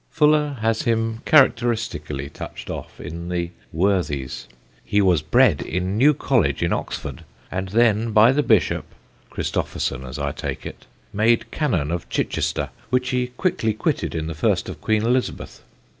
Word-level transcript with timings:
Fuller 0.09 0.57
has 0.61 0.81
him 0.81 1.21
characteristically 1.25 2.27
touched 2.27 2.71
off 2.71 2.99
in 2.99 3.29
the 3.29 3.51
Worthies: 3.71 4.47
"He 4.83 4.99
was 4.99 5.21
bred 5.21 5.61
in 5.61 5.95
New 5.95 6.15
Colledge 6.15 6.63
in 6.63 6.73
Oxford, 6.73 7.23
and 7.51 7.69
then 7.69 8.09
by 8.11 8.31
the 8.31 8.41
Bishop 8.41 8.85
(Christopherson, 9.29 10.03
as 10.03 10.17
I 10.17 10.31
take 10.31 10.65
it) 10.65 10.87
made 11.13 11.51
Cannon 11.51 11.91
of 11.91 12.09
Chichester, 12.09 12.71
which 12.89 13.09
he 13.09 13.27
quickly 13.27 13.75
quitted 13.75 14.15
in 14.15 14.25
the 14.25 14.33
first 14.33 14.67
of 14.69 14.81
Queen 14.81 15.03
Elizabeth. 15.03 15.61